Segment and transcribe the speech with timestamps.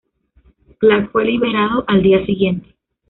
[0.79, 2.73] Clark fue liberado al día siguiente.